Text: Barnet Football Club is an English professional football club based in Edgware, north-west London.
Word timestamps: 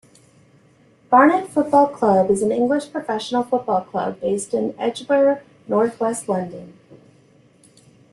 Barnet 1.11 1.49
Football 1.51 1.89
Club 1.89 2.31
is 2.31 2.41
an 2.41 2.51
English 2.51 2.91
professional 2.91 3.43
football 3.43 3.81
club 3.83 4.19
based 4.19 4.51
in 4.51 4.73
Edgware, 4.79 5.43
north-west 5.67 6.27
London. 6.27 6.73